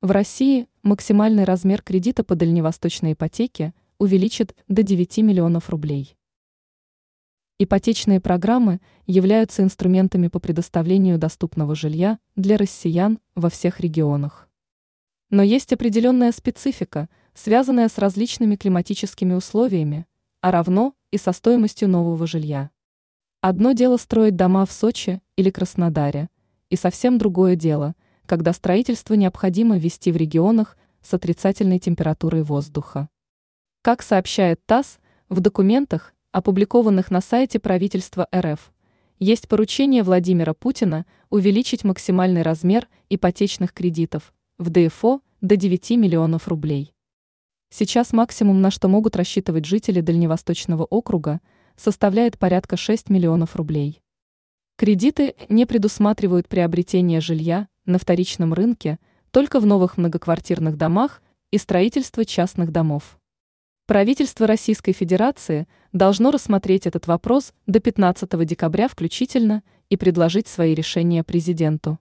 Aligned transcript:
В 0.00 0.12
России 0.12 0.68
максимальный 0.84 1.42
размер 1.42 1.82
кредита 1.82 2.22
по 2.22 2.36
дальневосточной 2.36 3.14
ипотеке 3.14 3.74
увеличит 3.98 4.54
до 4.68 4.84
9 4.84 5.18
миллионов 5.18 5.70
рублей. 5.70 6.16
Ипотечные 7.58 8.20
программы 8.20 8.80
являются 9.08 9.64
инструментами 9.64 10.28
по 10.28 10.38
предоставлению 10.38 11.18
доступного 11.18 11.74
жилья 11.74 12.20
для 12.36 12.56
россиян 12.56 13.18
во 13.34 13.50
всех 13.50 13.80
регионах. 13.80 14.48
Но 15.30 15.42
есть 15.42 15.72
определенная 15.72 16.30
специфика, 16.30 17.08
связанная 17.34 17.88
с 17.88 17.98
различными 17.98 18.54
климатическими 18.54 19.34
условиями, 19.34 20.06
а 20.40 20.52
равно 20.52 20.94
и 21.10 21.18
со 21.18 21.32
стоимостью 21.32 21.88
нового 21.88 22.24
жилья. 22.28 22.70
Одно 23.40 23.72
дело 23.72 23.96
строить 23.96 24.36
дома 24.36 24.64
в 24.64 24.70
Сочи 24.70 25.20
или 25.34 25.50
Краснодаре, 25.50 26.28
и 26.70 26.76
совсем 26.76 27.18
другое 27.18 27.56
дело, 27.56 27.96
когда 28.28 28.52
строительство 28.52 29.14
необходимо 29.14 29.78
вести 29.78 30.12
в 30.12 30.16
регионах 30.16 30.76
с 31.02 31.14
отрицательной 31.14 31.78
температурой 31.78 32.42
воздуха. 32.42 33.08
Как 33.80 34.02
сообщает 34.02 34.60
ТАСС, 34.66 34.98
в 35.30 35.40
документах, 35.40 36.14
опубликованных 36.30 37.10
на 37.10 37.22
сайте 37.22 37.58
правительства 37.58 38.28
РФ, 38.34 38.70
есть 39.18 39.48
поручение 39.48 40.02
Владимира 40.02 40.52
Путина 40.52 41.06
увеличить 41.30 41.84
максимальный 41.84 42.42
размер 42.42 42.86
ипотечных 43.08 43.72
кредитов 43.72 44.34
в 44.58 44.68
ДФО 44.68 45.22
до 45.40 45.56
9 45.56 45.90
миллионов 45.92 46.48
рублей. 46.48 46.92
Сейчас 47.70 48.12
максимум, 48.12 48.60
на 48.60 48.70
что 48.70 48.88
могут 48.88 49.16
рассчитывать 49.16 49.64
жители 49.64 50.02
Дальневосточного 50.02 50.84
округа, 50.84 51.40
составляет 51.76 52.38
порядка 52.38 52.76
6 52.76 53.08
миллионов 53.08 53.56
рублей. 53.56 54.02
Кредиты 54.76 55.34
не 55.48 55.66
предусматривают 55.66 56.46
приобретение 56.46 57.20
жилья 57.20 57.68
на 57.88 57.98
вторичном 57.98 58.54
рынке 58.54 58.98
только 59.30 59.58
в 59.58 59.66
новых 59.66 59.96
многоквартирных 59.96 60.76
домах 60.76 61.22
и 61.50 61.58
строительство 61.58 62.24
частных 62.24 62.70
домов. 62.70 63.18
Правительство 63.86 64.46
Российской 64.46 64.92
Федерации 64.92 65.66
должно 65.92 66.30
рассмотреть 66.30 66.86
этот 66.86 67.06
вопрос 67.06 67.54
до 67.66 67.80
15 67.80 68.46
декабря 68.46 68.86
включительно 68.86 69.62
и 69.88 69.96
предложить 69.96 70.46
свои 70.46 70.74
решения 70.74 71.24
президенту. 71.24 71.98